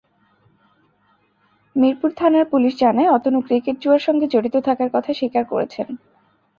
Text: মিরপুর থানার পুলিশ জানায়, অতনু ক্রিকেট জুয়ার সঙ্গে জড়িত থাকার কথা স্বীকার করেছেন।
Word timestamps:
মিরপুর 1.75 2.09
থানার 2.15 2.45
পুলিশ 2.51 2.73
জানায়, 2.79 3.11
অতনু 3.11 3.39
ক্রিকেট 3.41 3.75
জুয়ার 3.81 4.01
সঙ্গে 4.07 4.25
জড়িত 4.27 4.55
থাকার 4.67 4.89
কথা 4.93 5.11
স্বীকার 5.13 5.43
করেছেন। 5.45 5.87